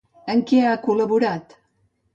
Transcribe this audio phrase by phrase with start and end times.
[0.35, 1.59] En què ha col·laborat?